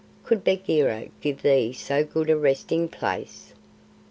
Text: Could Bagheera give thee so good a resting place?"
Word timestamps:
Could 0.23 0.43
Bagheera 0.43 1.09
give 1.21 1.43
thee 1.43 1.73
so 1.73 2.03
good 2.03 2.31
a 2.31 2.35
resting 2.35 2.87
place?" 2.89 3.53